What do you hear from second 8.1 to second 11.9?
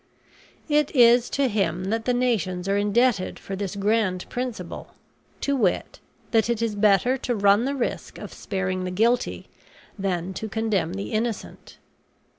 of sparing the guilty than to condemn the innocent.